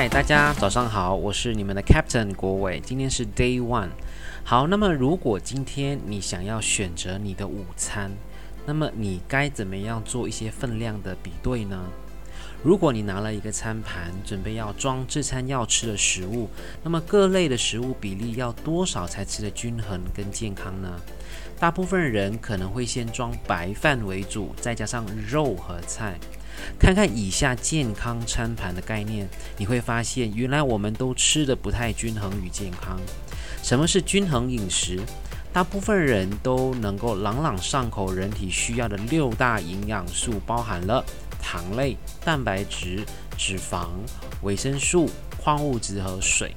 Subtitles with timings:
[0.00, 3.90] 嗨，大家早上好，我是你们的 Captain 国伟，今天是 Day One。
[4.42, 8.10] 好，那么如果今天你想要选择你的午餐，
[8.64, 11.78] 那么你该怎么样做一些分量的比对呢？
[12.62, 16.48] 如果你拿了一个餐盘，准备要装这餐要吃的食物，
[16.82, 20.98] 那么各类的食物比例要多少才吃得均衡跟健康呢？
[21.58, 26.18] 大部分人可能会先装白饭为主，再加上肉和菜。
[26.78, 32.98] 看看以下健康餐盘的概念，你会发现原来我们都吃的不太均衡与健康。
[33.62, 35.00] 什么是均衡饮食？
[35.52, 41.04] 大部分人都能够朗朗上口，人体需要的六大营养素包含了。
[41.42, 43.02] 糖类、蛋白质、
[43.36, 43.88] 脂肪、
[44.42, 45.08] 维生素、
[45.42, 46.54] 矿物质和水。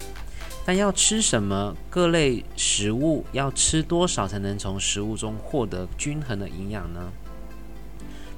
[0.66, 7.12] 但要吃什么各类食物，要吃多少才能从食物中获得均衡的营养呢？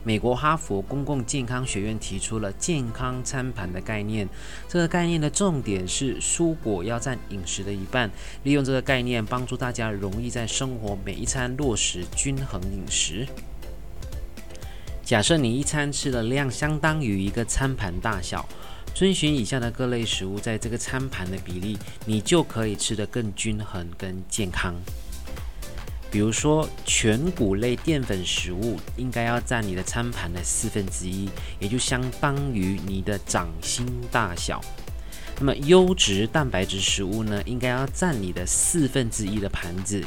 [0.06, 4.30] 美国哈佛公共健康学院提出了健康餐盘的概念。
[4.70, 8.10] 这个概念的重点是蔬果要占饮食的一半。
[8.44, 13.28] 利用这个概念，帮助大家容易在生活每一餐落实均衡饮食。
[15.04, 18.48] 假设你一餐吃的量相当于一个餐盘大小，
[18.94, 24.76] 遵循以下的各类食物在这个餐盘的比例，你就可以吃得更均衡、更健康。
[26.16, 34.62] 比如说，全谷类淀粉食物应该要占你的餐盘的四分之一，也就相当于你的掌心大小。
[35.38, 40.02] 那么，优质蛋白质食物呢，应该要占你的四分之一的盘子。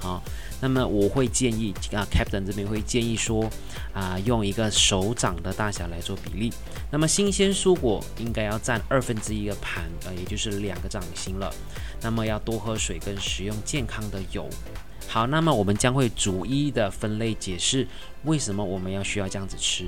[0.00, 0.20] 好。
[0.60, 3.50] 那么我会建议啊，Captain 这边会建议说，
[3.92, 6.50] 啊，用一个手掌的大小来做比例。
[6.90, 11.52] 那么新鲜蔬果应该要占二分之一个盘，呃，也就是两个掌心了。
[12.00, 14.48] 那么要多喝水跟食用健康的油。
[15.08, 17.86] 好，那么我们将会逐一的分类解释
[18.24, 19.86] 为什么我们要需要这样子吃。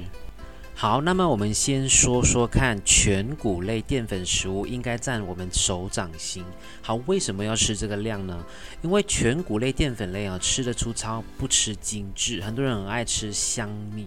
[0.79, 6.45] 好，那么我们先说说看，全谷类淀粉食物应该占我们手掌心。
[6.83, 8.45] 好，为什么要吃这个量呢？
[8.83, 12.43] 因为全谷类淀粉类啊，吃的粗糙，不吃精致。
[12.43, 14.07] 很多人很爱吃香蜜。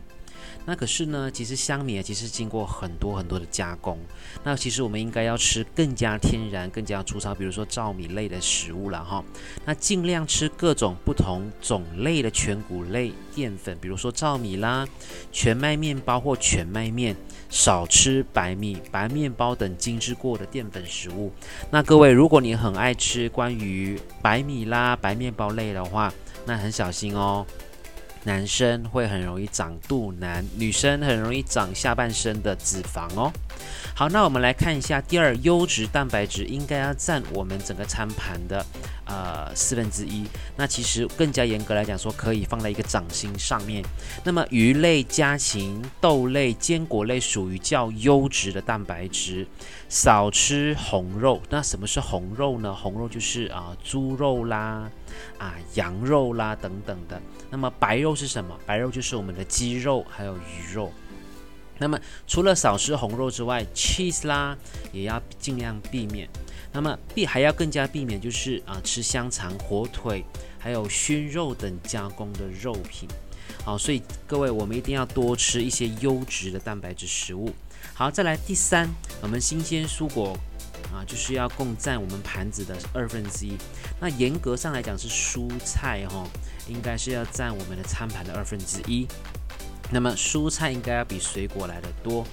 [0.70, 3.98] 那可是呢，其实香米啊，其实经过很多很多的加工。
[4.44, 9.24] 那其实我们应该要吃更加天然、更加粗糙，比如说糙米类的食物了哈。
[9.66, 14.88] 那尽量吃各种不同种类的全谷类淀粉，比如说糙米啦、
[15.32, 17.16] 全麦面包或全麦面，
[17.50, 21.32] 少吃白米、白面包等精致过的淀粉食物。
[21.72, 26.14] 那各位，如果你很爱吃关于白米啦、白面包类的话，
[26.46, 27.44] 那很小心哦。
[28.24, 33.32] 男生会很容易长肚腩，女生很容易长下半身的脂肪哦。
[33.96, 38.66] 好，那我们来看一下，第二，优质蛋白质应该要占我们整个餐盘的
[39.10, 40.26] 呃四分之一。
[40.56, 43.84] 那其实更加严格来讲说，可以放在一个掌心上面。
[44.24, 49.48] 那么鱼类、家禽、豆类、坚果类属于较优质的蛋白质，
[49.90, 51.42] 少吃红肉。
[51.50, 52.74] 那什么是红肉呢？
[52.74, 54.90] 红肉就是啊猪肉啦。
[55.38, 57.20] 啊，羊肉啦等等的。
[57.50, 58.56] 那么白肉是什么？
[58.66, 60.92] 白肉就是我们的鸡肉还有鱼肉。
[61.80, 64.56] 那么除了少吃红肉之外，cheese 啦
[64.92, 66.30] 也要尽量避免。
[66.72, 70.24] 那么避还要更加避免就是啊吃香肠、火腿
[70.58, 73.08] 还有熏肉等加工的肉品。
[73.64, 77.52] 好，所以各位我们一定要多吃一些优质的蛋白质食物。
[77.94, 78.90] 好，再来第三，
[79.22, 80.38] 我们新鲜蔬果。
[80.94, 83.56] 啊，就是要共占我们盘子的二分之一。
[84.00, 86.26] 那严格上来讲是蔬菜哈，
[86.68, 89.06] 应该是要占我们的餐盘的二分之一。
[89.92, 92.26] 那么蔬菜应该要比水果来的多。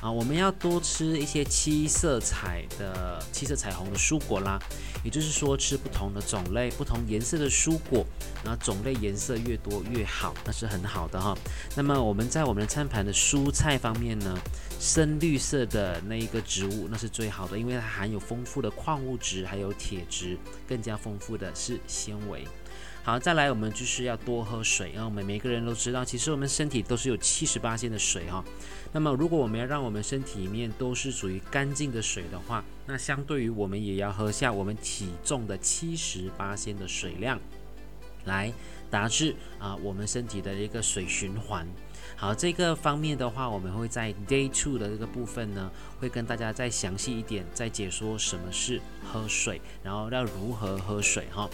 [0.00, 4.58] 啊，我们要多吃一些七色彩的、七色彩虹的蔬果啦。
[5.02, 8.04] 也就是说，吃不同的种类、不同颜色的蔬果，
[8.44, 11.36] 然后种类颜色越多越好，那是很好的哈。
[11.74, 14.38] 那么我们在我们的餐盘的蔬菜方面呢，
[14.78, 20.36] 深绿色的那一个植物那是最好的，因为它含有丰富的矿物质，还有铁质，
[20.68, 22.46] 更加丰富的是纤维。
[23.02, 28.44] 好，再来我们就是要多喝水，然后我们每个人都知道，其实我们身体都是有七十八的水哈。
[28.92, 37.40] 那么如果我们要让我们身体里面都是属于干净的水的话，那相对于我们也要喝下我们体重的七十八的水量，
[38.24, 38.52] 来
[38.90, 41.66] 达至啊我们身体的一个水循环。
[42.16, 48.78] 好，这个方面的话，我们会在 Day Two 的这个部分呢，会跟大家再详细一点，再解说什么是
[49.10, 51.48] 喝水，然后要如何喝水哈。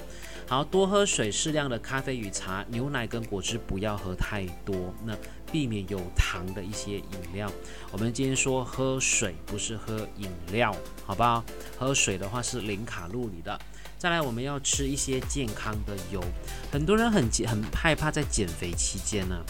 [0.49, 5.13] 好多喝水，适量的咖啡与茶、牛奶跟果汁不要喝太多，那
[5.51, 7.05] 避免有糖的一些饮
[7.35, 7.51] 料。
[7.91, 11.45] 我们今天说喝水，不是喝饮料，好不好？
[11.77, 13.59] 喝水的话是零卡路里的。
[13.99, 16.23] 再来，我们要吃一些健康的油。
[16.71, 19.45] 很多人很很害怕在减肥期间呢。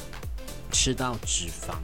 [0.73, 1.77] 吃到脂肪。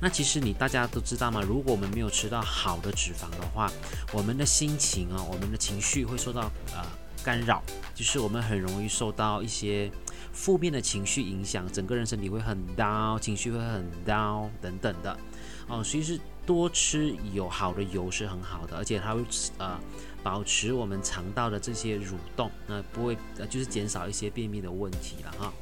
[0.00, 1.40] 那其实你大家都知道吗？
[1.40, 3.72] 如果我们没有吃到好的脂肪的话，
[4.12, 6.84] 我们的心情啊，我们的情绪会受到呃
[7.26, 7.60] 干扰，
[7.92, 9.90] 就是我们很容易受到一些
[10.32, 15.18] 负面的情绪影响，整个人身体会很 down，情绪会很 down 等等的
[15.66, 15.82] 哦。
[15.82, 19.24] 所以是多吃有好的油是很好的，而且它会
[19.58, 19.76] 呃
[20.22, 25.52] 保持我们肠道的这些蠕动，那不会呃就是减少一些便秘的问题了哈。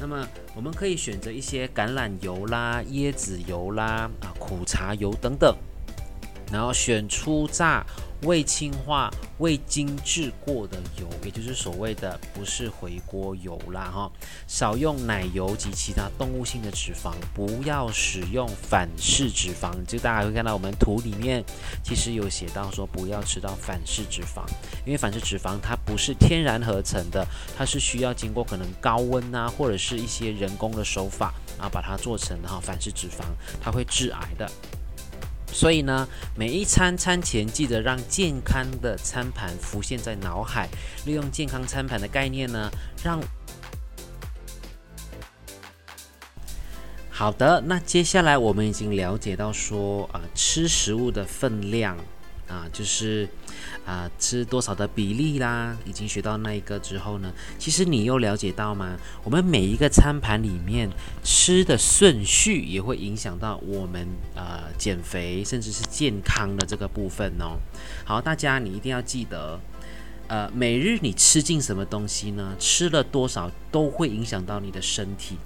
[0.00, 0.26] 那么
[0.56, 5.56] 我们可以选择一些橄榄油啦、椰子油啦、啊苦茶油等等，
[6.50, 7.86] 然后选初榨。
[8.22, 14.10] 未氢化、未精制过的油，也就是所谓的不是回锅油啦哈。
[14.46, 19.72] 少用奶油及其他动物性的脂肪，不要使用反式脂肪。
[19.86, 21.44] 就大家会看到我们图里面
[21.82, 24.44] 其实有写到说不要吃到反式脂肪，
[24.84, 27.26] 因为反式脂肪它不是天然合成的，
[27.56, 33.24] 它是需要经过可能高温啊或者是一些人工的手法啊把它做成哈反式脂肪，
[33.60, 34.50] 它会致癌的。
[35.56, 40.68] 所以呢，每一餐餐前记得让健康的餐盘浮现在脑海，
[41.06, 42.70] 利用健康餐盘的概念呢，
[43.02, 43.18] 让
[47.08, 47.62] 好的。
[47.64, 51.96] 那接下来我们已经了解到说啊，吃食物的分量
[52.48, 53.28] 啊，就是。
[53.84, 55.76] 啊，吃多少的比例啦？
[55.84, 58.96] 已经学到那一个之后呢，其实你又了解到吗？
[59.22, 60.90] 我们每一个餐盘里面
[61.22, 67.58] 吃的顺序也会影响到我们呃减肥甚至是健康的这个部分哦。
[68.04, 69.60] 好，大家你一定要记得，
[70.26, 72.56] 呃，每日你吃进什么东西呢？
[72.58, 75.36] 吃了多少都会影响到你的身体。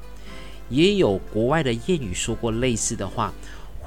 [0.70, 3.34] 也有国外的谚语说过类似的话。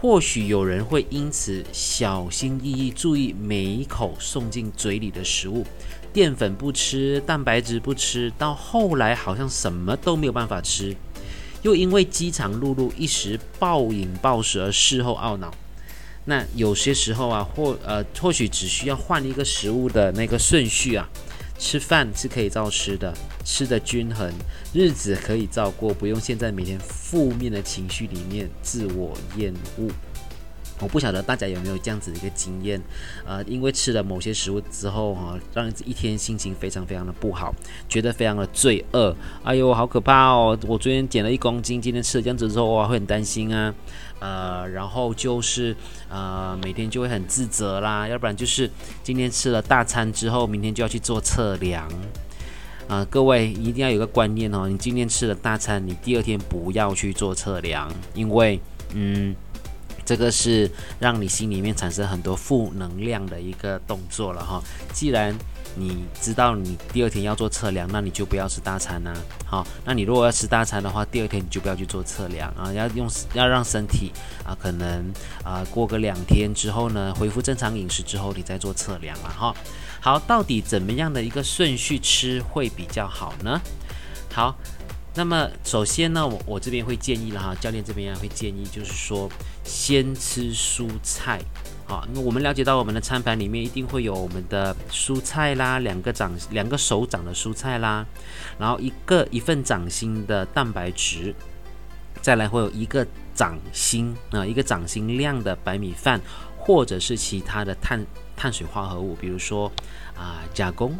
[0.03, 5.65] 或许有人会因此小心翼翼注意每一口送进嘴里的食物，
[6.11, 10.93] 淀粉不吃，蛋白质不吃，到后来好像什么都没有办法吃，
[11.61, 15.49] 又因为饥肠辘辘一时暴饮暴食而事后懊恼。
[16.25, 21.07] 那有些时候啊，或呃，或许只需要换一个食物的那个顺序啊。
[21.57, 23.13] 吃饭是可以照吃的，
[23.45, 24.31] 吃的均衡，
[24.73, 29.87] 日子可以照过，不用现在每天负面的情绪里面自我厌恶。
[30.83, 32.79] 我不晓得大家有没有这样子的一个经验，
[33.25, 37.55] 呃，因为吃了某些食物之后哈，让一天心情非常非常的不好，
[37.87, 39.15] 觉得非常的罪恶。
[39.43, 40.57] 哎呦，好可怕哦！
[40.67, 43.73] 我昨天减了一公斤，今天吃了这样子之后，哇，会很担心啊。
[44.19, 45.75] 呃，然后就是
[46.09, 48.69] 呃，每天就会很自责啦，要不然就是
[49.03, 51.89] 今天吃了大餐之后，明天就要去做测量。
[52.89, 58.59] 啊，各位一定要有个观念哦，你今天吃了大餐，你第二天不要去做测量，因为
[58.93, 59.33] 嗯。
[60.05, 60.69] 这个是
[60.99, 64.61] 让你心里面产生很多负能量的一个动作了哈。
[64.93, 65.35] 既然
[65.75, 69.13] 你知道你第二天要做测量，那你就不要吃大餐呐。
[69.45, 72.71] 好，那你如果要吃大餐的话，第二天你就不要去做测量啊。
[72.73, 74.11] 要用要让身体
[74.45, 75.11] 啊，可能
[75.43, 79.55] 啊过个两天之后呢，恢复正常饮食之后，你再做测量了哈。
[79.99, 83.59] 好，到底怎么样的一个顺序吃会比较好呢？
[84.31, 84.55] 好。
[85.15, 89.29] 那么首先呢，我我这边会建议了哈，教练这边也会建议，就是说
[89.63, 91.39] 先吃蔬菜，
[91.85, 98.03] 好，因为我们了解到我们的餐盘里面一定会有我们的蔬菜啦，两个掌两个手掌的蔬菜啦，
[98.57, 101.35] 然后一个一份掌心的蛋白质，
[102.19, 103.05] 再来会有一个
[103.35, 106.19] 掌心啊，一个掌心量的白米饭，
[106.57, 108.03] 或者是其他的碳
[108.35, 109.71] 碳水化合物，比如说
[110.17, 110.97] 啊加工，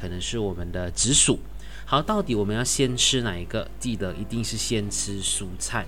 [0.00, 1.40] 可能是我们的紫薯。
[1.90, 3.66] 好，到底我们要先吃哪一个？
[3.80, 5.86] 记得一定是先吃蔬菜，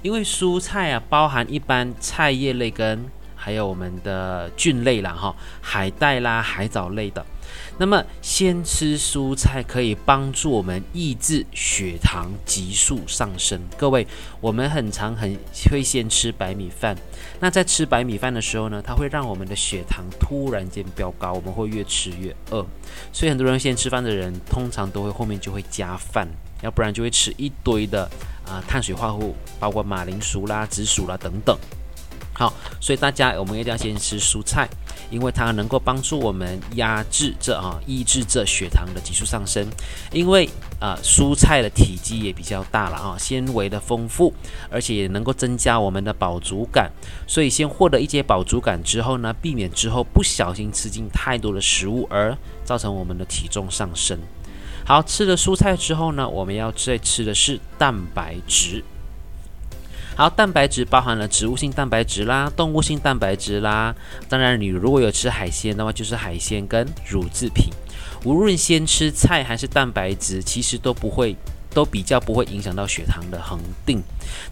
[0.00, 3.04] 因为蔬菜啊包含一般菜叶类跟
[3.36, 7.22] 还有我们的菌类啦，哈，海带啦、海藻类的。
[7.78, 13.60] 那么先吃蔬菜可以帮助我们抑制血糖急速上升。
[13.76, 14.06] 各位，
[14.40, 15.36] 我们很常很
[15.70, 16.96] 会先吃白米饭，
[17.40, 22.64] 那在吃白米饭的时候呢，它会让我们的血糖突然间飙高，我们会越吃越饿。
[23.12, 26.28] 所以很多人先吃饭的人，通常都会后面就会加饭，
[26.62, 28.08] 要不然就会吃一堆的
[28.46, 31.58] 啊碳水化合物，包括马铃薯啦、紫薯啦等等。
[32.34, 34.68] 好，所以大家我们一定要先吃蔬菜。
[35.10, 39.66] 因为它能够帮助我们压制这啊，抑制这血糖的急速上升。
[40.12, 40.48] 因为
[40.80, 44.32] 啊，蔬菜的体积也比较大了啊，纤维的丰富，
[44.70, 46.90] 而且也能够增加我们的饱足感。
[47.26, 54.18] 所以先获得一些饱足感之后呢，避免之后不小心吃进太多的食物而造成我们的体重上升。
[54.84, 58.82] 好，吃了蔬菜之后呢，我们要再吃的是蛋白质。
[60.14, 63.94] 好，蛋白质包含了植物性蛋白质啦、动物性蛋白质啦。
[64.28, 67.70] 当然，你如果有吃海鲜的话，就是海鲜跟乳制品。
[68.24, 71.34] 无论先吃菜还是蛋白质，其实都不会
[71.70, 74.02] 都比较不会影响到血糖的恒定。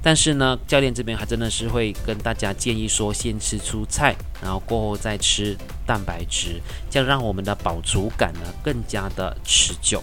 [0.03, 10.03] 但是呢，教练这边还真的是会跟大家建议说，先吃蔬菜，然后过后再吃蛋白质，这样让我们的饱足感呢更加的持久。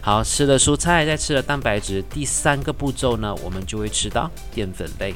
[0.00, 5.14] 好，吃了蔬菜，再吃了蛋白质，第三个步骤呢，我们就会吃到淀粉类。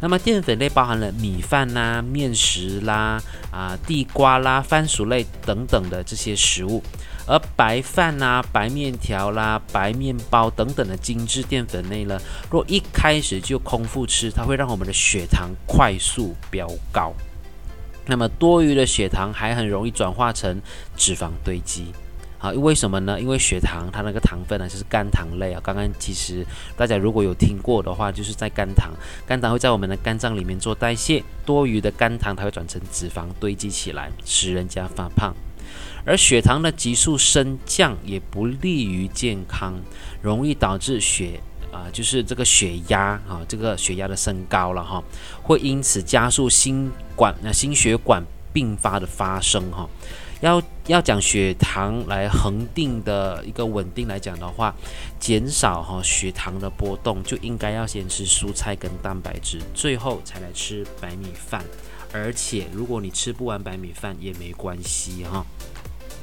[0.00, 6.82] 那么淀粉类包含了米饭啦、面食啦、啊地瓜啦、番薯类等等的这些食物。
[7.26, 17.14] 而白饭啦、白面条啦、白面包等等的精致淀粉类呢，若一开始就空腹吃，它会让我们的血糖快速飙高。
[18.06, 20.60] 那么多余的血糖还很容易转化成
[20.94, 21.86] 脂肪堆积。
[22.44, 23.18] 啊，为什么呢？
[23.18, 25.60] 因为血糖它那个糖分呢，就是肝糖类啊。
[25.64, 26.46] 刚刚其实
[26.76, 28.92] 大家如果有听过的话，就是在肝糖，
[29.26, 35.34] 肝糖会在我们的肝脏里面做代谢，多余的肝糖它会转成脂肪堆积起来，使人家发胖。
[36.04, 39.72] 而血糖的急速升降也不利于健康，
[40.20, 41.40] 容易导致血
[41.72, 45.02] 啊，就是这个血压啊，这个血压的升高了哈，
[45.42, 48.22] 会因此加速心管那心血管
[48.52, 49.88] 并发的发生哈。
[50.44, 54.74] 要要讲血糖来恒定的一个稳定来讲的话，
[55.18, 61.64] 减少哈血糖的波动，就应该要先吃蔬菜跟蛋白质，最后才来吃白米饭。
[62.12, 65.44] 而且如果你吃不完白米饭也没关系哈。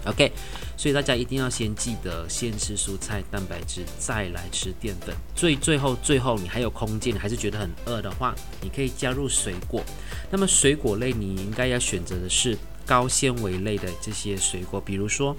[0.05, 0.31] OK，
[0.77, 5.15] 所以大家一定要先记得，先吃蔬菜、蛋白质，再来吃淀粉。
[5.35, 9.83] 最最后最后，你还有空间，还是觉得很饿的话，你可以加入水果。
[10.29, 15.35] 那么水果类，你应该要选择的是高纤维类的这些水果，比如说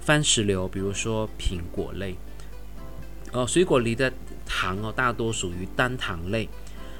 [0.00, 2.16] 番石榴，比如说苹果类。
[3.32, 4.12] 哦，水果里的
[4.44, 6.48] 糖哦，大多属于单糖类，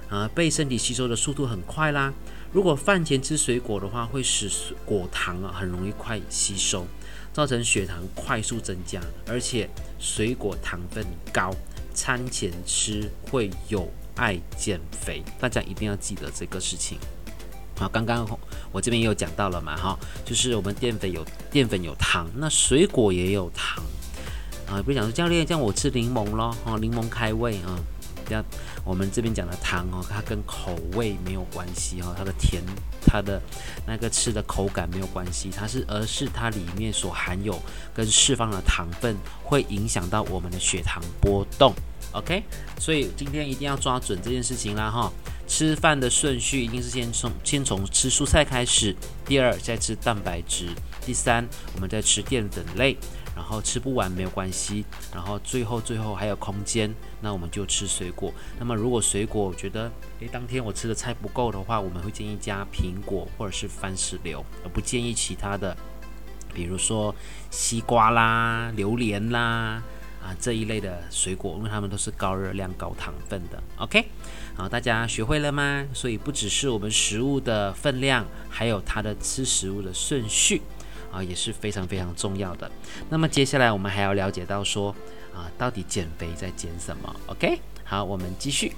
[0.09, 2.13] 啊，被身体吸收的速度很快啦。
[2.53, 4.51] 如果饭前吃水果的话，会使
[4.85, 6.87] 果糖啊很容易快吸收。
[7.33, 11.55] 造成血糖快速增加，而且水果糖分高，
[11.93, 16.97] 餐前吃会有碍减肥，大家一定要记得这个事情。
[17.79, 18.27] 啊，刚刚
[18.73, 23.85] 我这边也有讲到了嘛，哈，就是我们淀粉有淀粉有糖，那水果也有糖
[24.69, 24.83] 啊。
[24.83, 27.79] 比如讲说教练，这样我吃柠檬咯，哈，柠檬开胃啊。
[28.29, 28.45] 要
[28.85, 32.61] 我们这边讲的糖哦，它跟口味没有关系哈，它的甜，
[33.07, 33.41] 它的
[33.87, 37.57] 那个吃的口感没有关系，它是而是它里面所含有
[37.95, 41.73] 跟释放的糖分会影响到我们的血糖波动。
[42.13, 42.43] OK，
[42.79, 45.13] 所以今天一定要抓准这件事情啦哈。
[45.47, 48.95] 吃饭的顺序一定是先从先从吃蔬菜开始，
[49.25, 50.69] 第二再吃蛋白质，
[51.05, 52.97] 第三我们再吃淀粉类。
[53.37, 54.83] 然后吃不完没有关系，
[55.13, 58.33] 然后最后最后还有空间，那我们就吃水果。
[58.59, 65.77] 那么如果水果我觉得，诶，当天我吃的菜不够的话，我们会建议加苹果或者是番石榴，而不建议其他的，
[66.55, 67.15] 比如说
[67.51, 69.83] 西瓜啦、榴莲啦
[70.27, 73.63] 啊这一类的水果，因为它们都是高热量、高糖分的。
[73.77, 74.05] OK，
[74.57, 75.87] 好，大家学会了吗？
[75.95, 80.61] 所以不只是我们食物的分量，还有它的吃食物的顺序。
[81.13, 82.71] 啊，也是非常非常重要的。
[83.09, 84.95] 那么接下来我们还要了解到说，
[85.33, 88.73] 啊，到底减肥在减什么？OK，好，我们继续。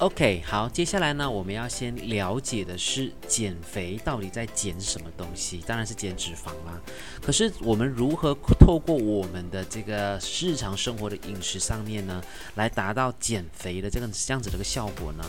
[0.00, 5.62] OK，好，接下来呢，我们要先了解的是减肥到底在减什么东西？
[5.64, 6.80] 当然是减脂肪啦。
[7.22, 12.20] 可是我们如何透过我们的这个日常生活的饮食上面呢，
[12.56, 15.24] 来达到减肥的这个这样子的一个效果呢？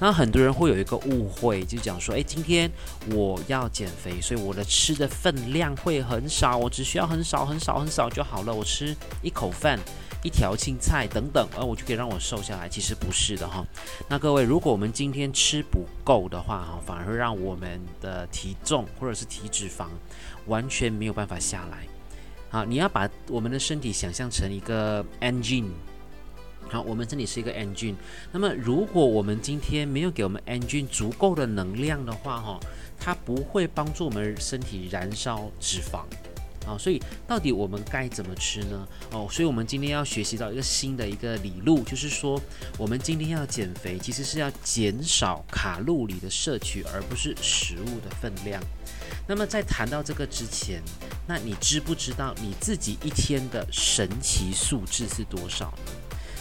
[0.00, 2.70] 那很多人会有一个误会，就讲说，哎，今天
[3.10, 9.78] 我要减肥，所以我的吃的分量会很少，我只需要很少很少很少就好了，我吃一口饭。
[10.24, 12.68] 一条青菜等等，而我就可以让我瘦下来。
[12.68, 13.64] 其实不是的哈。
[14.06, 19.86] 那各位，如果我们今天吃不够的话哈，反而会让我们的体重或者是体脂肪
[20.46, 21.86] 完全没有办法下来。
[22.48, 25.66] 好，你要把我们的身体想象成一个 engine。
[26.70, 27.94] 好，我们这里是一个 engine。
[28.30, 32.60] 那么，如果我们今天没有给我们 engine 足够的能量的话哈，
[32.98, 36.04] 它不会帮助我们身体燃烧脂肪。
[36.68, 38.86] 啊，所以到底我们该怎么吃呢？
[39.12, 42.38] 哦，所以我们今天要学习到一个新的一个理路，就是说，
[42.76, 48.62] 我们今天要减肥，其实是要减少卡路里的摄取，而不是食物的分量。
[49.26, 50.82] 那么在谈到这个之前，
[51.26, 55.92] 那你知不知道你自己一天的神奇数字是多少呢？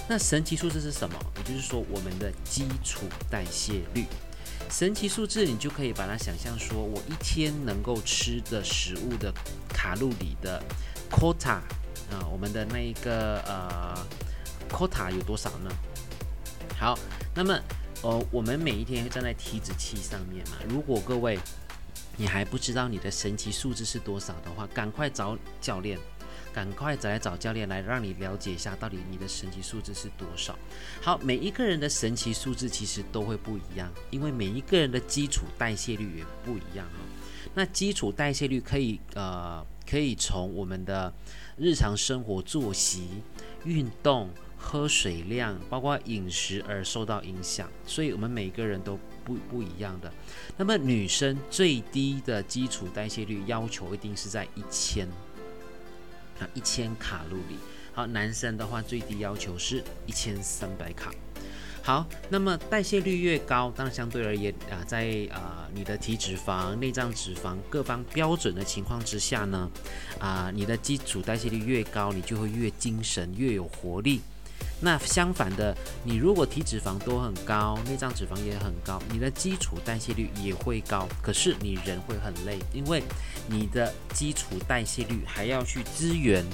[0.10, 1.16] 那神奇数字是什么？
[1.38, 4.06] 也就是说，我们的基础代谢率。
[4.70, 9.34] 神奇数字，你就可以把它想象说，我一天能够吃的食物的
[9.70, 10.62] 卡路里的
[11.10, 11.60] quota
[12.12, 14.06] 啊，我们的那一个呃
[14.70, 15.72] quota 有多少呢？
[16.78, 16.98] 好，
[17.34, 17.60] 那么
[18.04, 20.58] 哦，我们每一天会站在体脂器上面嘛。
[20.70, 21.40] 如果各位
[22.16, 25.98] 你还不知道你的神奇数字是多少的话，赶快找教练。
[26.58, 30.58] 赶快再来找教练来让你了解一下，到底你的神奇数字是多少。
[31.00, 36.98] 好，每一个人的神奇数字其实都会不一样，因为每一个人的基础代谢率也不一样哈。
[37.54, 41.14] 那基础代谢率可以呃可以从我们的
[41.58, 43.22] 日常生活作息、
[43.64, 44.32] 运动。
[44.60, 50.12] 喝水量，包括饮食而受到影响，所以我们每个人都不不一样的。
[50.58, 55.08] 那么女生最低的基础代谢率要求一定是在一千
[56.40, 57.58] 啊一千卡路里。
[57.94, 61.12] 好，男生的话最低要求是一千三百卡。
[61.82, 69.72] 好，那么代谢率越高，当然相对而言啊，在啊你的体脂肪、内脏脂肪各方标准的情况之下呢，
[70.20, 74.22] 啊你的基础代谢率越高，你就会越精神、越有活力。
[74.80, 83.02] 那相反的，你如果体脂肪都很高，内脏脂肪也很高，你的基础代谢率也会高，可是你人会很累，因为
[83.48, 86.46] 你的基础代谢率还要去支援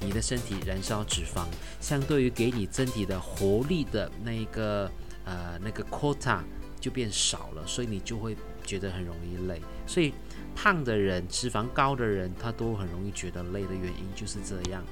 [0.00, 1.44] 你的身体燃烧脂肪，
[1.80, 4.90] 相对于给你身体的活力的那个
[5.24, 6.40] 呃那个 quota
[6.80, 9.62] 就变少了，所以你就会觉得很容易累。
[9.86, 10.12] 所以
[10.56, 14.82] 胖的人、脂肪高的人，他都很容易觉得累的原因就是这样。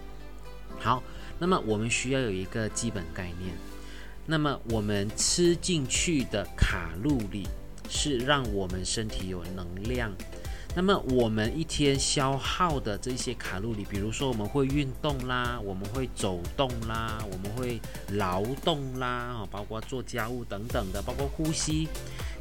[0.78, 1.02] 好。
[1.38, 3.54] 那么我们需要有一个基本概念，
[4.24, 7.46] 那么我们吃进去的卡路里
[7.88, 10.12] 是让我们身体有能量。
[10.74, 21.88] 那么我们一天消耗的这些卡路里，比如说我们会运动啦，我们会走动啦，我们会劳动啦，啊，包括做家务等等的，包括呼吸、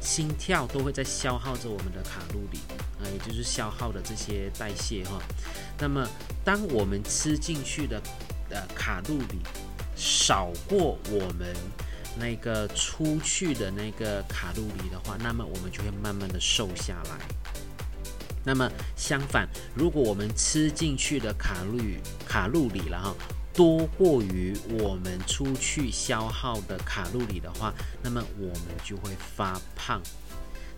[0.02, 2.58] 心跳都会在消耗着我们的卡路里
[3.00, 5.18] 啊，也就是消耗的这些代谢哈。
[5.80, 6.06] 那么
[6.44, 7.98] 当我们吃进去的
[8.48, 9.40] 的卡路里
[9.94, 11.54] 少过我们
[12.18, 17.18] 那个出去的那个卡路里的话，那么我们就会慢慢的瘦下来。
[18.44, 23.14] 那么相反，如果我们吃进去的卡路里卡路里了哈
[23.52, 30.00] 多过于我们出去消耗的卡路里的话，那么我们就会发胖。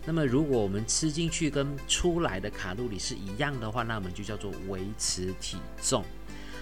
[0.05, 6.03] 那么如果我们吃进去跟出来的卡路里是一样的话，那我们就叫做维持体重。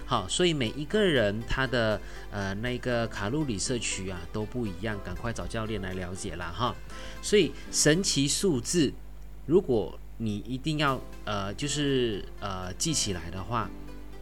[0.10, 2.00] 好，所以每一个人他的
[2.32, 6.74] 呃那个卡路里摄取啊都不一样，赶快找教练来了解了哈。
[7.22, 8.94] 所以神奇数字，
[9.46, 13.70] 如果你一定要呃就是呃记起来的话，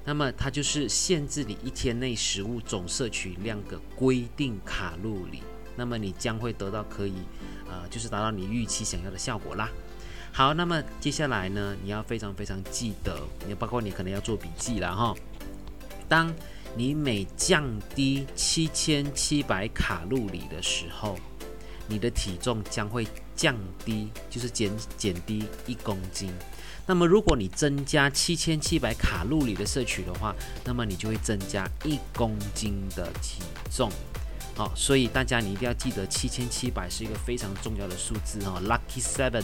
[0.06, 5.44] 那么它就是限制你一天内食物总摄取量的规定卡路里，
[5.76, 7.14] 那么你将会得到可以
[7.70, 9.70] 呃就是达到你预期想要的效果啦。
[10.32, 15.16] 好，那么接下来呢，你要非常非常记得，也包括你可能要做笔记了哈。
[16.08, 16.34] 当
[16.76, 17.64] 你每降
[17.96, 21.18] 低七千七百卡路里的时候，
[21.88, 26.32] 你的体重将会降低，就是减减低一公斤。
[26.88, 33.42] 那么，如果你增加七千七百卡路里的摄取的话，那么你就会增加一公斤的体
[33.72, 33.90] 重。
[34.56, 39.44] 好，所以大家你一定要记得，七千七百是一个非常重要的数字哦，Lucky Seven，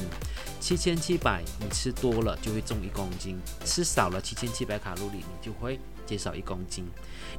[0.60, 5.80] 七千七百，你吃多了就会重一公斤，吃少了七千七百卡路里，你就会。
[6.12, 6.86] 减少一公斤，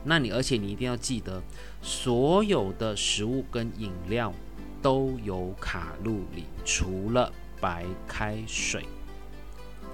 [0.02, 1.42] 那你而且你一定要记得，
[1.82, 4.32] 所有的食物跟饮料
[4.80, 7.30] 都有卡路里，除了
[7.61, 8.87] 白开水。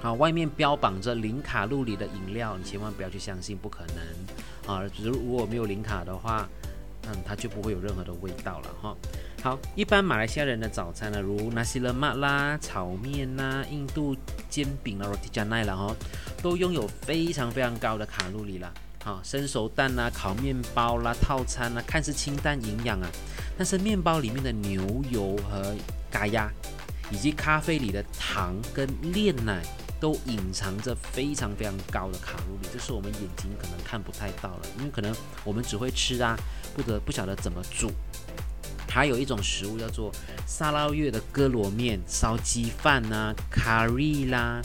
[0.01, 4.89] 好，外面标榜着零卡路里的饮料，你千万不要去相信，不可能啊！
[5.03, 6.49] 如如果没有零卡的话，
[7.09, 8.97] 嗯，它就不会有任何的味道了哈。
[9.77, 14.17] 一般马来西亚人的早餐呢，如纳西勒玛啦、炒面啦、印度
[14.51, 15.95] 煎饼啦、罗提加奈啦哈。
[16.41, 23.09] 都拥有非常非常高的卡路里了，好，生熟蛋啊、烤面包啦、套餐啊，看似清淡营养啊，
[23.57, 25.75] 但是面包里面的牛油和
[26.13, 26.49] 咖鸭，
[27.11, 29.61] 以及咖啡里的糖跟炼奶，
[29.99, 36.39] 都隐藏着非常非常高的卡路里，这是我们眼睛可能看不太到了，因为可能我们只会吃啊，
[36.77, 37.91] 不得不晓得怎么煮。
[38.89, 40.13] 还有一种食物叫做
[40.47, 44.61] 沙拉越的哥罗面、烧鸡饭呐、卡瑞啦。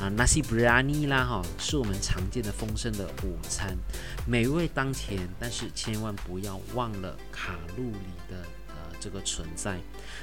[0.00, 3.76] 啊，nasi briani 啦，哈，是我们常见的丰盛的午餐，
[4.24, 8.36] 美味当甜，但是千万不要忘了卡路里的
[8.68, 9.76] 呃这个存在。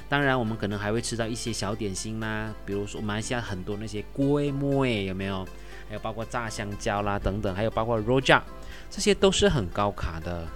[0.08, 5.46] 当然，我们可能还会吃到一些小点心啦，比如说马来西亚很多那些龟沫，有没有？
[5.88, 8.40] 还有包括炸香蕉啦等等，还有包括 roja，
[8.90, 10.48] 这些都是很高卡的。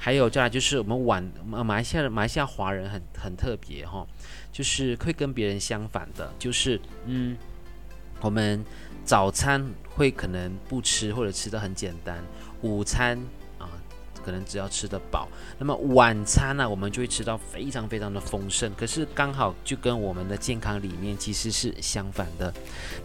[0.00, 4.04] 还有再来就是我们晚马来西亚马来西亚华人很很特别哈，
[4.50, 7.36] 就是会跟别人相反的，就是嗯。
[8.22, 8.62] 我们
[9.02, 12.22] 早餐会可能不吃，或者吃的很简单。
[12.60, 13.39] 午餐啊，
[14.30, 15.26] 可能只要吃得饱。
[15.58, 18.72] 那么晚餐呢，我们就会吃到非常非常的丰盛。
[18.76, 22.54] 可是刚好就跟我们的健康理念其实是相反的。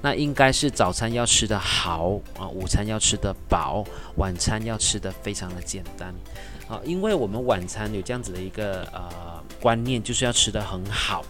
[0.04, 3.84] 那应该是早餐要吃得好啊，午餐要吃得饱，
[4.18, 6.14] 晚餐要吃得非常的简单
[6.68, 6.80] 啊。
[6.86, 11.26] 因为我们晚餐有这样子的一个呃观念，就是要吃得很好。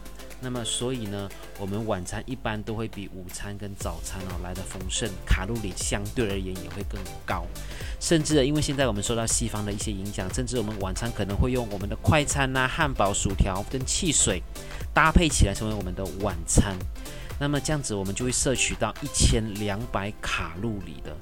[0.46, 1.28] 那么，所以呢，
[1.60, 7.48] 我们晚餐一般都会比午餐跟早餐哦来的丰盛，卡路里相对而言也会更高。
[8.00, 14.40] 甚至因为现在我们受到西方的一些影响，甚至我们晚餐可能会用我们的快餐呐、汉堡、薯条跟汽水
[14.94, 16.76] 搭配起来成为我们的晚餐。
[17.40, 21.18] 那么这样子，我们就会摄取到一千两百卡路里的。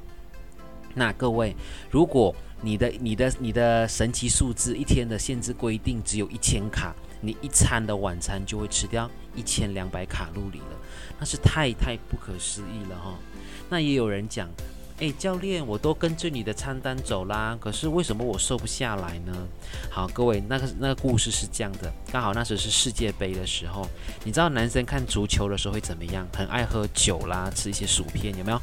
[0.94, 1.56] 那各位，
[1.90, 6.94] 如果你的、你的、你的神奇数字一天的限制规定只有一千卡。
[7.26, 10.78] 你一餐的晚餐就会吃掉一千两百卡路里了，
[11.18, 13.16] 那是太太不可思议了哈。
[13.70, 14.50] 那也有人讲，
[15.00, 19.34] 诶，教练，我都跟着你的餐单走啦，可是为什么我瘦不下来呢？
[19.90, 23.88] 好，各位，那个那个故事是这样的，刚好那时是世界杯的时候，
[24.26, 26.28] 你知道男生看足球的时候会怎么样？
[26.36, 28.62] 很爱喝酒啦，吃一些薯片，有没有？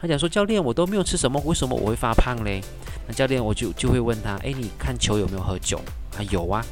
[0.00, 2.60] 他讲说，教练，我都没有吃什么，为什么我会发胖嘞？
[3.06, 5.80] 那教练我就就会问他，诶，你看球有没有喝酒？
[6.16, 6.64] 啊，有啊。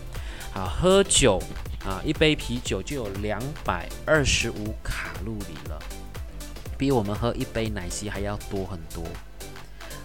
[0.52, 1.40] 好，喝酒
[1.84, 5.78] 啊，一杯啤酒就有两百二十五卡路里了，
[6.76, 9.04] 比我们喝一杯奶昔还要多很多。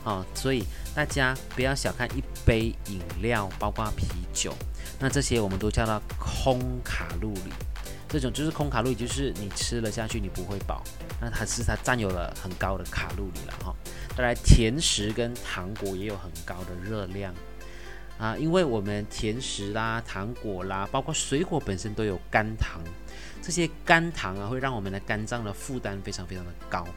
[0.03, 4.53] 啊，所以大家不要小看一杯饮料，包括啤酒，
[4.99, 7.51] 那这些我们都叫它空卡路里。
[8.08, 10.84] 这种就是空卡路里，就是你吃了下去你不会饱，
[11.19, 13.75] 那它是它占有了很高的卡路里了哈。
[14.15, 17.34] 当然，甜食跟糖果也有很高的热量。
[18.17, 22.82] 啊，因为我们甜食啦、糖果啦，包括水果本身都有甘糖，
[23.41, 26.88] 这些甘糖啊，会让我们的肝脏的负担非常非常的高。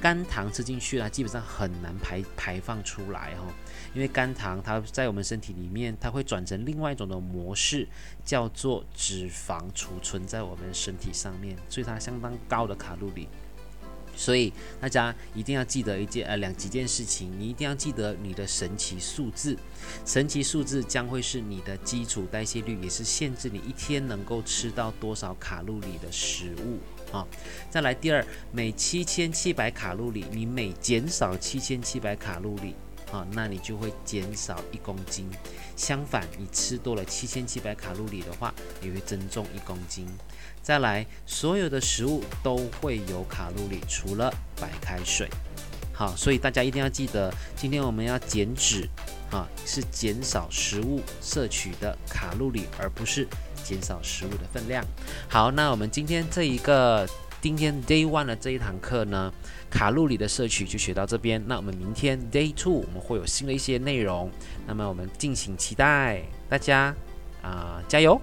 [0.00, 3.44] 甘糖吃进去呢，基本上很难排排放出来哈，
[3.92, 7.88] 因为甘糖它在我们身体里面，它会转成另外一种的模式，
[8.24, 13.26] 叫做脂肪储存在我们身体上面，所以它相当高的卡路里。
[14.18, 19.56] 所以大家一定要记得一件呃两几件事情，你一定要记得你的神奇数字，
[20.04, 27.24] 神奇数字将会是你的基础代谢率，也是限制你一天能够吃到多少卡路里的食物啊。
[27.70, 32.74] 再来第二，每七千七百卡路里，你每减少七千七百卡路里。
[33.10, 35.30] 啊，那你就会减少一公斤。
[35.74, 38.52] 相反，你吃多了七千七百卡路里的话，
[38.82, 40.06] 你会增重一公斤。
[40.62, 45.28] 再来，所有的食物都会有卡路里，除了白开水。
[45.92, 48.88] 好，所以大家一定要记得，今天我们要减脂，
[49.30, 53.26] 啊，是减少食物摄取的卡路里，而不是
[53.64, 54.84] 减少食物的分量。
[55.28, 57.08] 好，那我们今天这一个。
[57.40, 59.32] 今天 Day One 的这一堂课呢，
[59.70, 61.40] 卡路里的摄取就学到这边。
[61.46, 64.28] 那我们明天 Day Two 我们会有新的一些内容，
[64.66, 66.92] 那么我们敬请期待，大家
[67.40, 68.20] 啊加油！